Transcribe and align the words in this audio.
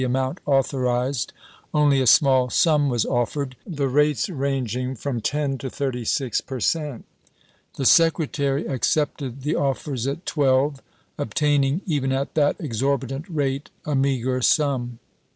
amount 0.03 0.39
authorized, 0.47 1.31
only 1.75 2.01
a 2.01 2.07
small 2.07 2.49
sum 2.49 2.89
was 2.89 3.05
offered, 3.05 3.55
the 3.67 3.87
rates 3.87 4.31
ranging 4.31 4.95
from 4.95 5.21
ten 5.21 5.59
to 5.59 5.69
thirty 5.69 6.03
six 6.03 6.41
per 6.41 6.59
cent. 6.59 7.05
The 7.75 7.85
Secretary 7.85 8.65
accepted 8.65 9.43
the 9.43 9.55
offers 9.55 10.07
at 10.07 10.25
twelve, 10.25 10.81
obtain 11.19 11.63
ing, 11.63 11.81
even 11.85 12.11
at 12.11 12.33
that 12.33 12.55
exorbitant 12.57 13.29
rate, 13.29 13.69
a 13.85 13.93
meager 13.93 14.41
sum. 14.41 14.97